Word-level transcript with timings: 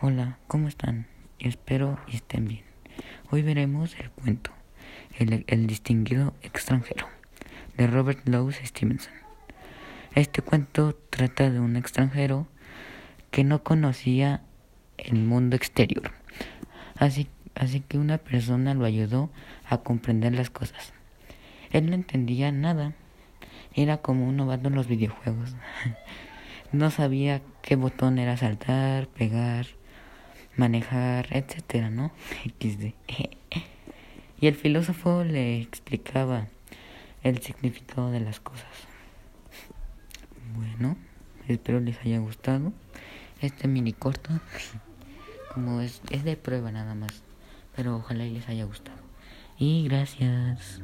Hola, 0.00 0.38
¿cómo 0.48 0.66
están? 0.66 1.06
Espero 1.38 2.00
estén 2.12 2.48
bien. 2.48 2.64
Hoy 3.30 3.42
veremos 3.42 3.94
el 4.00 4.10
cuento 4.10 4.50
El, 5.16 5.44
el 5.46 5.66
distinguido 5.68 6.34
extranjero 6.42 7.06
de 7.76 7.86
Robert 7.86 8.28
Louis 8.28 8.58
Stevenson. 8.64 9.14
Este 10.16 10.42
cuento 10.42 10.98
trata 11.10 11.48
de 11.48 11.60
un 11.60 11.76
extranjero 11.76 12.48
que 13.30 13.44
no 13.44 13.62
conocía 13.62 14.42
el 14.98 15.14
mundo 15.14 15.54
exterior. 15.54 16.10
Así, 16.96 17.28
así 17.54 17.78
que 17.78 17.96
una 17.96 18.18
persona 18.18 18.74
lo 18.74 18.86
ayudó 18.86 19.30
a 19.64 19.78
comprender 19.78 20.34
las 20.34 20.50
cosas. 20.50 20.92
Él 21.70 21.88
no 21.88 21.94
entendía 21.94 22.50
nada. 22.50 22.94
Era 23.72 23.98
como 23.98 24.28
un 24.28 24.36
novato 24.36 24.68
en 24.68 24.74
los 24.74 24.88
videojuegos. 24.88 25.54
no 26.72 26.90
sabía 26.90 27.42
qué 27.62 27.76
botón 27.76 28.18
era 28.18 28.36
saltar, 28.36 29.06
pegar, 29.06 29.66
manejar, 30.56 31.28
etcétera, 31.30 31.90
¿no? 31.90 32.12
XD. 32.60 32.94
y 34.40 34.46
el 34.46 34.54
filósofo 34.54 35.24
le 35.24 35.60
explicaba 35.60 36.48
el 37.22 37.40
significado 37.40 38.10
de 38.10 38.20
las 38.20 38.40
cosas. 38.40 38.66
Bueno, 40.54 40.96
espero 41.48 41.80
les 41.80 41.98
haya 42.00 42.18
gustado 42.18 42.72
este 43.40 43.68
mini 43.68 43.92
corto. 43.92 44.30
Como 45.52 45.80
es, 45.80 46.00
es 46.10 46.24
de 46.24 46.36
prueba 46.36 46.70
nada 46.72 46.94
más. 46.94 47.22
Pero 47.76 47.96
ojalá 47.96 48.24
les 48.24 48.48
haya 48.48 48.64
gustado. 48.64 48.98
Y 49.58 49.84
gracias. 49.84 50.80